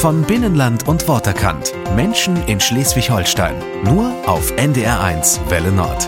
Von 0.00 0.22
Binnenland 0.24 0.86
und 0.86 1.08
Worterkant. 1.08 1.72
Menschen 1.96 2.36
in 2.46 2.60
Schleswig-Holstein. 2.60 3.54
Nur 3.82 4.12
auf 4.26 4.52
NDR1 4.52 5.48
Welle 5.48 5.72
Nord. 5.72 6.06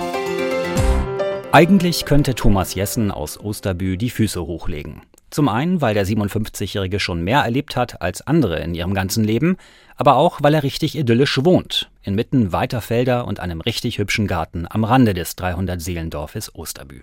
Eigentlich 1.52 2.04
könnte 2.04 2.34
Thomas 2.34 2.74
Jessen 2.74 3.10
aus 3.10 3.40
Osterbü 3.40 3.96
die 3.96 4.10
Füße 4.10 4.42
hochlegen. 4.42 5.00
Zum 5.30 5.48
einen, 5.48 5.80
weil 5.80 5.94
der 5.94 6.06
57-Jährige 6.06 7.00
schon 7.00 7.22
mehr 7.22 7.40
erlebt 7.40 7.76
hat 7.76 8.02
als 8.02 8.20
andere 8.20 8.60
in 8.60 8.74
ihrem 8.74 8.92
ganzen 8.92 9.24
Leben, 9.24 9.56
aber 9.96 10.16
auch, 10.16 10.40
weil 10.42 10.52
er 10.52 10.62
richtig 10.62 10.96
idyllisch 10.96 11.42
wohnt, 11.42 11.90
inmitten 12.02 12.52
weiter 12.52 12.82
Felder 12.82 13.26
und 13.26 13.40
einem 13.40 13.62
richtig 13.62 13.98
hübschen 13.98 14.26
Garten 14.26 14.66
am 14.68 14.84
Rande 14.84 15.14
des 15.14 15.36
300-Seelendorfes 15.38 16.54
Osterbü. 16.54 17.00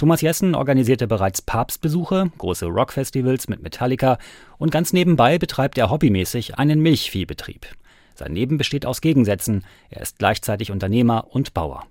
Thomas 0.00 0.22
Jessen 0.22 0.54
organisierte 0.54 1.06
bereits 1.06 1.42
Papstbesuche, 1.42 2.32
große 2.38 2.64
Rockfestivals 2.64 3.48
mit 3.48 3.62
Metallica 3.62 4.16
und 4.56 4.70
ganz 4.70 4.94
nebenbei 4.94 5.38
betreibt 5.38 5.76
er 5.76 5.90
hobbymäßig 5.90 6.58
einen 6.58 6.80
Milchviehbetrieb. 6.80 7.66
Sein 8.14 8.34
Leben 8.34 8.56
besteht 8.56 8.86
aus 8.86 9.02
Gegensätzen, 9.02 9.62
er 9.90 10.00
ist 10.00 10.18
gleichzeitig 10.18 10.70
Unternehmer 10.70 11.26
und 11.28 11.52
Bauer. 11.52 11.84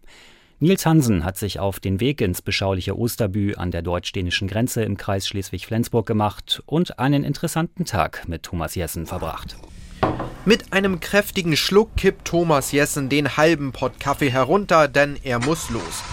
Nils 0.57 0.87
Hansen 0.87 1.23
hat 1.23 1.37
sich 1.37 1.59
auf 1.59 1.79
den 1.79 1.99
Weg 1.99 2.19
ins 2.21 2.41
beschauliche 2.41 2.97
Osterbü 2.97 3.53
an 3.53 3.69
der 3.69 3.83
deutsch-dänischen 3.83 4.47
Grenze 4.47 4.81
im 4.81 4.97
Kreis 4.97 5.27
Schleswig-Flensburg 5.27 6.07
gemacht 6.07 6.63
und 6.65 6.97
einen 6.97 7.23
interessanten 7.23 7.85
Tag 7.85 8.27
mit 8.27 8.41
Thomas 8.41 8.73
Jessen 8.73 9.05
verbracht. 9.05 9.55
Mit 10.45 10.73
einem 10.73 10.99
kräftigen 10.99 11.55
Schluck 11.55 11.95
kippt 11.95 12.25
Thomas 12.25 12.71
Jessen 12.71 13.07
den 13.07 13.37
halben 13.37 13.71
Pott 13.71 13.99
Kaffee 13.99 14.31
herunter, 14.31 14.87
denn 14.87 15.15
er 15.21 15.37
muss 15.37 15.69
los. 15.69 16.03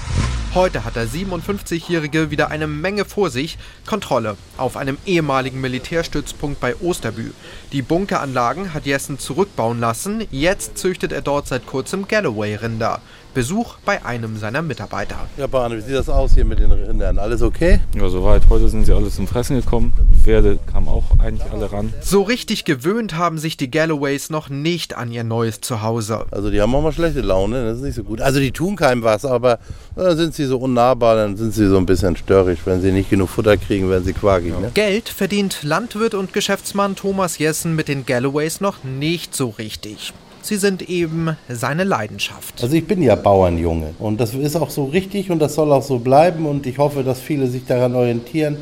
Heute 0.57 0.87
hat 0.87 0.97
der 0.97 1.07
57-Jährige 1.07 2.31
wieder 2.31 2.49
eine 2.51 2.67
Menge 2.67 3.05
vor 3.05 3.29
sich. 3.29 3.59
Kontrolle 3.85 4.39
auf 4.57 4.79
einem 4.79 4.97
ehemaligen 5.05 5.61
Militärstützpunkt 5.61 6.61
bei 6.61 6.75
Osterbü. 6.77 7.33
Die 7.73 7.83
Bunkeranlagen 7.83 8.73
hat 8.73 8.87
Jessen 8.87 9.19
zurückbauen 9.19 9.81
lassen. 9.81 10.27
Jetzt 10.31 10.79
züchtet 10.79 11.13
er 11.13 11.21
dort 11.21 11.47
seit 11.47 11.67
kurzem 11.67 12.09
Galloway-Rinder. 12.09 13.03
Besuch 13.37 13.75
bei 13.85 14.03
einem 14.03 14.39
seiner 14.39 14.63
Mitarbeiter. 14.63 15.29
Ja, 15.37 15.47
Bahn, 15.47 15.77
wie 15.77 15.83
sieht 15.83 15.95
das 15.95 16.09
aus 16.09 16.33
hier 16.33 16.47
mit 16.47 16.59
den 16.59 16.73
Rindern? 16.73 17.19
Alles 17.19 17.43
okay? 17.43 17.81
Ja, 17.95 18.09
soweit. 18.09 18.41
Heute 18.49 18.67
sind 18.71 18.87
sie 18.87 18.95
alle 18.95 19.11
zum 19.11 19.27
Fressen 19.27 19.61
gekommen. 19.61 19.93
Pferde 20.25 20.59
kamen 20.73 20.89
auch 20.89 21.05
eigentlich 21.19 21.47
alle 21.53 21.71
ran. 21.71 21.93
So 22.01 22.23
richtig 22.23 22.65
gewöhnt 22.65 23.19
haben 23.19 23.37
sich 23.37 23.59
die 23.59 23.71
Galloways 23.71 24.31
noch 24.31 24.49
nicht 24.49 24.97
an 24.97 25.13
ihr 25.13 25.23
neues 25.23 25.61
Zuhause. 25.61 26.25
Also 26.31 26.51
die 26.51 26.63
haben 26.63 26.75
auch 26.75 26.81
mal 26.81 26.93
schlechte 26.93 27.21
Laune, 27.21 27.63
das 27.63 27.77
ist 27.77 27.83
nicht 27.83 27.97
so 27.97 28.05
gut. 28.05 28.23
Also 28.23 28.41
die 28.41 28.53
tun 28.53 28.75
keinem 28.75 29.03
was, 29.03 29.27
aber 29.27 29.59
dann 29.97 30.17
sind 30.17 30.35
sie 30.35 30.47
so 30.47 30.57
unnahbar, 30.57 31.17
dann 31.17 31.37
sind 31.37 31.53
sie 31.53 31.69
so 31.69 31.77
ein 31.77 31.85
bisschen 31.85 32.17
störrisch. 32.17 32.61
Wenn 32.65 32.81
sie 32.81 32.91
nicht 32.91 33.11
genug 33.11 33.29
Futter 33.29 33.59
kriegen, 33.59 33.91
werden 33.91 34.07
sie 34.07 34.15
quakig. 34.15 34.53
Ja. 34.53 34.61
Ne? 34.61 34.71
Geld 34.73 35.11
verdient 35.11 35.59
Landwirt 35.63 36.15
und 36.15 36.33
Geschäftsmann 36.33 36.97
Thomas 36.97 37.37
Jessen 37.37 37.77
mit 37.77 37.89
den 37.89 38.07
Galloways 38.07 38.63
noch 38.63 38.83
nicht 38.83 39.37
so 39.37 39.51
richtig. 39.51 40.15
Sie 40.47 40.57
sind 40.57 40.89
eben 40.89 41.37
seine 41.49 41.83
Leidenschaft. 41.83 42.63
Also 42.63 42.77
ich 42.77 42.87
bin 42.87 43.03
ja 43.03 43.17
Bauernjunge 43.17 43.95
und 43.99 44.21
das 44.21 44.33
ist 44.33 44.55
auch 44.55 44.71
so 44.71 44.85
richtig 44.85 45.29
und 45.33 45.41
das 45.41 45.57
soll 45.57 45.73
auch 45.73 45.83
so 45.83 45.99
bleiben 45.99 46.47
und 46.47 46.69
ich 46.69 46.79
hoffe, 46.79 47.03
dass 47.03 47.21
viele 47.21 47.49
sich 47.49 47.67
daran 47.67 47.97
orientieren. 47.97 48.57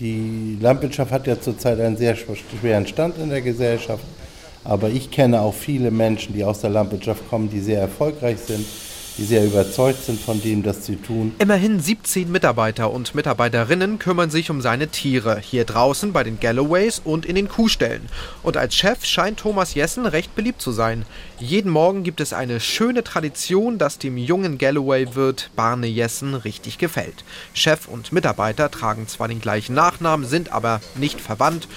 Die 0.00 0.58
Landwirtschaft 0.60 1.10
hat 1.10 1.26
ja 1.26 1.40
zurzeit 1.40 1.80
einen 1.80 1.96
sehr 1.96 2.14
schweren 2.14 2.86
Stand 2.86 3.16
in 3.16 3.30
der 3.30 3.40
Gesellschaft, 3.40 4.04
aber 4.64 4.90
ich 4.90 5.10
kenne 5.10 5.40
auch 5.40 5.54
viele 5.54 5.90
Menschen, 5.90 6.34
die 6.34 6.44
aus 6.44 6.60
der 6.60 6.68
Landwirtschaft 6.68 7.26
kommen, 7.30 7.48
die 7.48 7.60
sehr 7.60 7.80
erfolgreich 7.80 8.36
sind 8.38 8.66
die 9.20 9.26
sehr 9.26 9.44
überzeugt 9.44 10.02
sind 10.02 10.18
von 10.18 10.40
dem, 10.40 10.62
das 10.62 10.86
sie 10.86 10.96
tun. 10.96 11.34
Immerhin 11.38 11.78
17 11.78 12.32
Mitarbeiter 12.32 12.90
und 12.90 13.14
Mitarbeiterinnen 13.14 13.98
kümmern 13.98 14.30
sich 14.30 14.50
um 14.50 14.62
seine 14.62 14.88
Tiere, 14.88 15.38
hier 15.38 15.66
draußen 15.66 16.14
bei 16.14 16.24
den 16.24 16.40
Galloways 16.40 17.02
und 17.04 17.26
in 17.26 17.34
den 17.34 17.46
Kuhställen. 17.46 18.08
Und 18.42 18.56
als 18.56 18.74
Chef 18.74 19.04
scheint 19.04 19.40
Thomas 19.40 19.74
Jessen 19.74 20.06
recht 20.06 20.34
beliebt 20.34 20.62
zu 20.62 20.72
sein. 20.72 21.04
Jeden 21.38 21.70
Morgen 21.70 22.02
gibt 22.02 22.22
es 22.22 22.32
eine 22.32 22.60
schöne 22.60 23.04
Tradition, 23.04 23.76
das 23.76 23.98
dem 23.98 24.16
jungen 24.16 24.56
Galloway-Wirt 24.56 25.50
Barne 25.54 25.86
Jessen 25.86 26.34
richtig 26.34 26.78
gefällt. 26.78 27.22
Chef 27.52 27.88
und 27.88 28.12
Mitarbeiter 28.12 28.70
tragen 28.70 29.06
zwar 29.06 29.28
den 29.28 29.42
gleichen 29.42 29.74
Nachnamen, 29.74 30.26
sind 30.26 30.50
aber 30.50 30.80
nicht 30.94 31.20
verwandt. 31.20 31.68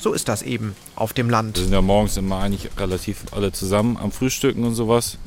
So 0.00 0.12
ist 0.12 0.28
das 0.28 0.42
eben 0.42 0.74
auf 0.96 1.12
dem 1.12 1.30
Land. 1.30 1.56
Wir 1.56 1.64
sind 1.64 1.72
ja 1.72 1.82
morgens 1.82 2.16
immer 2.16 2.40
eigentlich 2.40 2.70
relativ 2.76 3.18
alle 3.30 3.52
zusammen 3.52 3.96
am 3.96 4.10
Frühstücken 4.10 4.64
und 4.64 4.74
sowas 4.74 5.18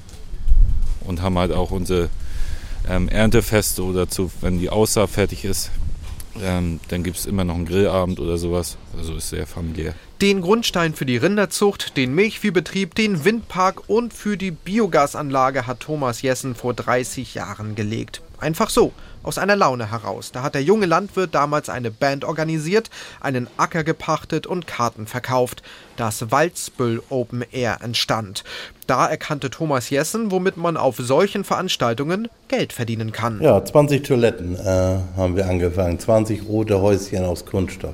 und 1.06 1.22
haben 1.22 1.38
halt 1.38 1.52
auch 1.52 1.72
unsere 1.72 2.10
ähm, 2.90 3.10
Erntefeste 3.10 3.84
oder 3.84 4.10
zu, 4.10 4.32
wenn 4.42 4.60
die 4.60 4.70
Aussaat 4.70 5.10
fertig 5.10 5.46
ist, 5.46 5.72
ähm, 6.42 6.80
dann 6.88 7.04
gibt 7.04 7.18
es 7.18 7.26
immer 7.26 7.44
noch 7.44 7.56
einen 7.56 7.66
Grillabend 7.66 8.20
oder 8.20 8.38
sowas. 8.38 8.78
Also 8.98 9.16
ist 9.16 9.30
sehr 9.30 9.48
familiär. 9.48 9.94
Den 10.22 10.42
Grundstein 10.42 10.94
für 10.94 11.06
die 11.06 11.18
Rinderzucht, 11.18 11.98
den 11.98 12.14
Milchviehbetrieb, 12.14 12.96
den 12.96 13.26
Windpark 13.26 13.90
und 13.90 14.14
für 14.14 14.38
die 14.38 14.52
Biogasanlage 14.52 15.68
hat 15.68 15.82
Thomas 15.82 16.22
Jessen 16.22 16.56
vor 16.56 16.74
30 16.74 17.34
Jahren 17.34 17.76
gelegt. 17.76 18.22
Einfach 18.42 18.72
so, 18.72 18.92
aus 19.24 19.38
einer 19.38 19.56
Laune 19.56 19.92
heraus. 19.92 20.32
Da 20.32 20.42
hat 20.42 20.56
der 20.56 20.64
junge 20.64 20.88
Landwirt 20.88 21.36
damals 21.36 21.70
eine 21.70 21.92
Band 21.92 22.26
organisiert, 22.26 22.90
einen 23.20 23.48
Acker 23.58 23.84
gepachtet 23.84 24.48
und 24.48 24.66
Karten 24.66 25.06
verkauft. 25.06 25.62
Das 25.96 26.32
Walzbüll 26.32 27.04
Open 27.10 27.44
Air 27.52 27.78
entstand. 27.82 28.44
Da 28.88 29.08
erkannte 29.08 29.52
Thomas 29.52 29.90
Jessen, 29.92 30.32
womit 30.32 30.58
man 30.58 30.76
auf 30.76 30.98
solchen 30.98 31.44
Veranstaltungen 31.44 32.30
Geld 32.48 32.74
verdienen 32.74 33.12
kann. 33.12 33.40
Ja, 33.42 33.64
20 33.64 34.04
Toiletten 34.04 34.56
äh, 34.56 34.98
haben 35.16 35.36
wir 35.36 35.48
angefangen, 35.48 36.00
20 36.00 36.48
rote 36.48 36.82
Häuschen 36.82 37.24
aus 37.24 37.46
Kunststoff. 37.46 37.94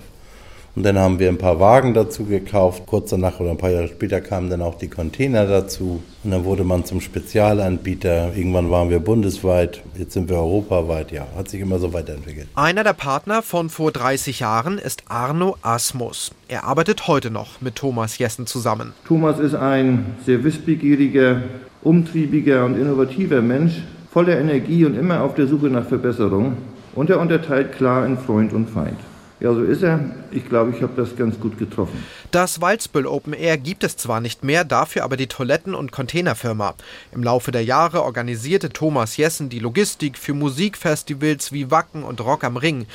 Und 0.78 0.84
dann 0.84 1.00
haben 1.00 1.18
wir 1.18 1.28
ein 1.28 1.40
paar 1.40 1.60
Wagen 1.60 1.96
dazu 1.96 2.26
gekauft. 2.26 2.84
Kurz 2.86 3.10
danach 3.10 3.40
oder 3.40 3.50
ein 3.50 3.58
paar 3.58 3.72
Jahre 3.72 3.88
später 3.88 4.22
kamen 4.22 4.52
dann 4.52 4.62
auch 4.62 4.76
die 4.76 4.90
Container 4.90 5.48
dazu. 5.48 6.04
Und 6.24 6.30
dann 6.30 6.46
wurde 6.46 6.64
man 6.64 6.86
zum 6.86 7.02
Spezialanbieter. 7.02 8.36
Irgendwann 8.36 8.70
waren 8.70 8.92
wir 8.92 9.00
bundesweit, 9.00 9.82
jetzt 9.98 10.14
sind 10.14 10.30
wir 10.30 10.38
europaweit. 10.38 11.12
Ja, 11.12 11.26
hat 11.36 11.50
sich 11.50 11.62
immer 11.62 11.80
so 11.80 11.94
weiterentwickelt. 11.94 12.48
Einer 12.54 12.84
der 12.84 12.94
Partner 12.94 13.42
von 13.42 13.72
vor 13.72 13.92
30 13.92 14.42
Jahren 14.42 14.78
ist 14.78 15.06
Arno 15.08 15.58
Asmus. 15.64 16.30
Er 16.48 16.66
arbeitet 16.66 17.08
heute 17.08 17.32
noch 17.32 17.60
mit 17.60 17.76
Thomas 17.76 18.20
Jessen 18.20 18.46
zusammen. 18.46 18.94
Thomas 19.08 19.40
ist 19.40 19.56
ein 19.56 20.06
sehr 20.28 20.44
wissbegieriger, 20.44 21.42
umtriebiger 21.82 22.66
und 22.66 22.80
innovativer 22.80 23.42
Mensch, 23.42 23.82
voller 24.12 24.40
Energie 24.40 24.86
und 24.86 24.94
immer 24.96 25.24
auf 25.24 25.34
der 25.34 25.48
Suche 25.48 25.72
nach 25.72 25.88
Verbesserung. 25.88 26.56
Und 26.94 27.10
er 27.10 27.20
unterteilt 27.20 27.72
klar 27.72 28.06
in 28.06 28.16
Freund 28.16 28.54
und 28.54 28.70
Feind. 28.70 29.00
Ja, 29.40 29.54
so 29.54 29.62
ist 29.62 29.84
er. 29.84 30.00
Ich 30.32 30.50
glaube, 30.50 30.72
ich 30.76 30.82
habe 30.82 30.94
das 30.96 31.16
ganz 31.16 31.40
gut 31.40 31.60
getroffen. 31.60 32.04
Das 32.32 32.60
Walzbüll 32.60 33.06
Open 33.06 33.34
Air 33.34 33.58
gibt 33.58 33.84
es 33.84 33.96
zwar 33.96 34.20
nicht 34.20 34.44
mehr, 34.44 34.64
dafür 34.64 35.04
aber 35.04 35.16
die 35.16 35.28
Toiletten- 35.28 35.76
und 35.76 35.92
Containerfirma. 35.92 36.74
Im 37.12 37.24
Laufe 37.24 37.52
der 37.52 37.64
Jahre 37.64 38.02
organisierte 38.02 38.70
Thomas 38.70 39.16
Jessen 39.18 39.50
die 39.50 39.60
Logistik 39.60 40.18
für 40.18 40.34
Musikfestivals 40.34 41.52
wie 41.52 41.70
Wacken 41.70 42.04
und 42.04 42.20
Rock 42.22 42.44
am 42.44 42.58
Ring. 42.58 42.88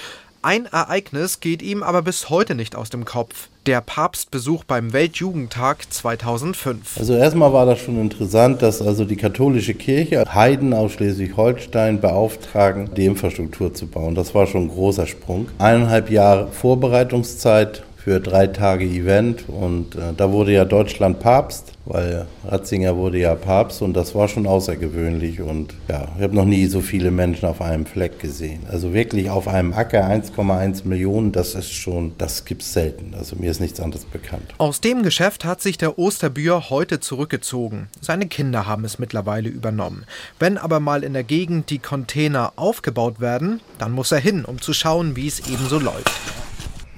Ein 0.44 0.66
Ereignis 0.66 1.38
geht 1.38 1.62
ihm 1.62 1.84
aber 1.84 2.02
bis 2.02 2.28
heute 2.28 2.56
nicht 2.56 2.74
aus 2.74 2.90
dem 2.90 3.04
Kopf. 3.04 3.48
Der 3.66 3.80
Papstbesuch 3.80 4.64
beim 4.64 4.92
Weltjugendtag 4.92 5.84
2005. 5.88 6.98
Also 6.98 7.14
erstmal 7.14 7.52
war 7.52 7.64
das 7.64 7.78
schon 7.78 8.00
interessant, 8.00 8.60
dass 8.60 8.82
also 8.82 9.04
die 9.04 9.14
katholische 9.14 9.74
Kirche 9.74 10.24
Heiden 10.34 10.74
aus 10.74 10.94
Schleswig-Holstein 10.94 12.00
beauftragen, 12.00 12.90
die 12.96 13.06
Infrastruktur 13.06 13.72
zu 13.72 13.86
bauen. 13.86 14.16
Das 14.16 14.34
war 14.34 14.48
schon 14.48 14.62
ein 14.62 14.68
großer 14.70 15.06
Sprung. 15.06 15.46
Eineinhalb 15.58 16.10
Jahre 16.10 16.48
Vorbereitungszeit 16.48 17.84
für 18.02 18.18
drei 18.18 18.48
Tage 18.48 18.84
Event 18.84 19.48
und 19.48 19.94
äh, 19.94 20.12
da 20.16 20.32
wurde 20.32 20.52
ja 20.52 20.64
Deutschland 20.64 21.20
Papst, 21.20 21.72
weil 21.84 22.26
Ratzinger 22.44 22.96
wurde 22.96 23.18
ja 23.18 23.36
Papst 23.36 23.80
und 23.80 23.94
das 23.94 24.12
war 24.16 24.26
schon 24.26 24.48
außergewöhnlich 24.48 25.40
und 25.40 25.72
ja, 25.88 26.08
ich 26.16 26.22
habe 26.22 26.34
noch 26.34 26.44
nie 26.44 26.66
so 26.66 26.80
viele 26.80 27.12
Menschen 27.12 27.46
auf 27.46 27.60
einem 27.60 27.86
Fleck 27.86 28.18
gesehen. 28.18 28.62
Also 28.68 28.92
wirklich 28.92 29.30
auf 29.30 29.46
einem 29.46 29.72
Acker 29.72 30.04
1,1 30.04 30.84
Millionen, 30.84 31.30
das 31.30 31.54
ist 31.54 31.72
schon, 31.72 32.14
das 32.18 32.44
gibt's 32.44 32.72
selten. 32.72 33.14
Also 33.16 33.36
mir 33.36 33.52
ist 33.52 33.60
nichts 33.60 33.78
anderes 33.78 34.04
bekannt. 34.04 34.52
Aus 34.58 34.80
dem 34.80 35.04
Geschäft 35.04 35.44
hat 35.44 35.60
sich 35.60 35.78
der 35.78 35.96
Osterbühr 35.96 36.70
heute 36.70 36.98
zurückgezogen. 36.98 37.88
Seine 38.00 38.26
Kinder 38.26 38.66
haben 38.66 38.84
es 38.84 38.98
mittlerweile 38.98 39.48
übernommen. 39.48 40.06
Wenn 40.40 40.58
aber 40.58 40.80
mal 40.80 41.04
in 41.04 41.12
der 41.12 41.24
Gegend 41.24 41.70
die 41.70 41.78
Container 41.78 42.54
aufgebaut 42.56 43.20
werden, 43.20 43.60
dann 43.78 43.92
muss 43.92 44.10
er 44.10 44.18
hin, 44.18 44.44
um 44.44 44.60
zu 44.60 44.72
schauen, 44.72 45.14
wie 45.14 45.28
es 45.28 45.38
eben 45.48 45.68
so 45.68 45.78
läuft. 45.78 46.41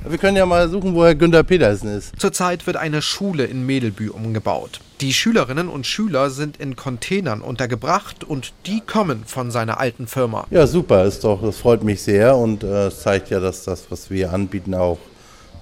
Wir 0.07 0.19
können 0.19 0.37
ja 0.37 0.45
mal 0.45 0.69
suchen, 0.69 0.95
wo 0.95 1.03
Herr 1.03 1.15
Günther 1.15 1.43
Petersen 1.45 1.89
ist. 1.89 2.13
Zurzeit 2.21 2.67
wird 2.67 2.77
eine 2.77 3.01
Schule 3.01 3.45
in 3.45 3.65
Medelbü 3.65 4.11
umgebaut. 4.11 4.81
Die 5.01 5.15
Schülerinnen 5.15 5.71
und 5.71 5.87
Schüler 5.87 6.29
sind 6.29 6.59
in 6.59 6.77
Containern 6.77 7.41
untergebracht 7.41 8.23
und 8.23 8.53
die 8.67 8.83
kommen 8.83 9.25
von 9.25 9.51
seiner 9.51 9.81
alten 9.81 10.07
Firma. 10.07 10.47
Ja, 10.51 10.67
super, 10.67 11.07
ist 11.07 11.25
doch, 11.25 11.41
das 11.41 11.57
freut 11.57 11.83
mich 11.85 12.03
sehr 12.03 12.37
und 12.37 12.63
äh, 12.63 12.91
zeigt 12.91 13.31
ja, 13.31 13.41
dass 13.41 13.65
das, 13.65 13.87
was 13.89 14.11
wir 14.11 14.31
anbieten, 14.31 14.75
auch 14.75 14.99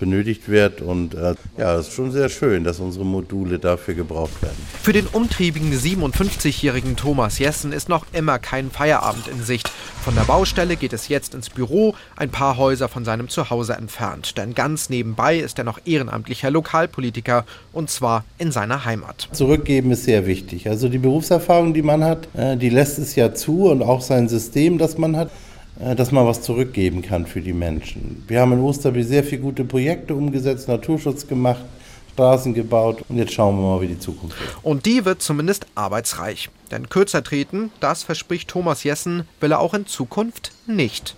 benötigt 0.02 0.48
wird. 0.48 0.80
Und 0.80 1.14
äh, 1.14 1.36
ja, 1.56 1.76
es 1.76 1.86
ist 1.86 1.94
schon 1.94 2.10
sehr 2.10 2.28
schön, 2.28 2.64
dass 2.64 2.80
unsere 2.80 3.04
Module 3.04 3.60
dafür 3.60 3.94
gebraucht 3.94 4.42
werden. 4.42 4.56
Für 4.82 4.92
den 4.92 5.06
umtriebigen 5.06 5.72
57-jährigen 5.72 6.96
Thomas 6.96 7.38
Jessen 7.38 7.72
ist 7.72 7.88
noch 7.88 8.04
immer 8.12 8.40
kein 8.40 8.72
Feierabend 8.72 9.28
in 9.28 9.44
Sicht. 9.44 9.70
Von 10.02 10.16
der 10.16 10.22
Baustelle 10.22 10.74
geht 10.74 10.92
es 10.92 11.06
jetzt 11.06 11.36
ins 11.36 11.50
Büro, 11.50 11.94
ein 12.16 12.30
paar 12.30 12.56
Häuser 12.56 12.88
von 12.88 13.04
seinem 13.04 13.28
Zuhause 13.28 13.74
entfernt. 13.74 14.36
Denn 14.36 14.54
ganz 14.54 14.90
nebenbei 14.90 15.38
ist 15.38 15.58
er 15.58 15.64
noch 15.64 15.78
ehrenamtlicher 15.84 16.50
Lokalpolitiker 16.50 17.44
und 17.72 17.88
zwar 17.88 18.24
in 18.38 18.50
seiner 18.50 18.84
Heimat. 18.84 19.28
Zurückgeben 19.30 19.92
ist 19.92 20.02
sehr 20.02 20.26
wichtig. 20.26 20.68
Also 20.68 20.88
die 20.88 20.98
Berufserfahrung, 20.98 21.74
die 21.74 21.82
man 21.82 22.02
hat, 22.02 22.26
äh, 22.34 22.56
die 22.56 22.70
lässt 22.70 22.98
es 22.98 23.14
ja 23.14 23.34
zu 23.34 23.70
und 23.70 23.82
auch 23.82 24.00
sein 24.00 24.28
System, 24.28 24.78
das 24.78 24.98
man 24.98 25.16
hat 25.16 25.30
dass 25.76 26.12
man 26.12 26.26
was 26.26 26.42
zurückgeben 26.42 27.02
kann 27.02 27.26
für 27.26 27.40
die 27.40 27.52
Menschen. 27.52 28.24
Wir 28.28 28.40
haben 28.40 28.52
in 28.52 28.60
Osterby 28.60 29.02
sehr 29.02 29.24
viele 29.24 29.42
gute 29.42 29.64
Projekte 29.64 30.14
umgesetzt, 30.14 30.68
Naturschutz 30.68 31.26
gemacht, 31.26 31.64
Straßen 32.12 32.52
gebaut 32.52 33.02
und 33.08 33.16
jetzt 33.16 33.32
schauen 33.32 33.56
wir 33.56 33.76
mal, 33.76 33.80
wie 33.80 33.86
die 33.86 33.98
Zukunft 33.98 34.38
wird. 34.38 34.56
Und 34.62 34.84
die 34.84 35.04
wird 35.04 35.22
zumindest 35.22 35.66
arbeitsreich. 35.74 36.50
Denn 36.70 36.88
kürzer 36.88 37.24
treten, 37.24 37.70
das 37.80 38.02
verspricht 38.02 38.48
Thomas 38.48 38.84
Jessen, 38.84 39.26
will 39.40 39.52
er 39.52 39.60
auch 39.60 39.74
in 39.74 39.86
Zukunft 39.86 40.52
nicht. 40.66 41.14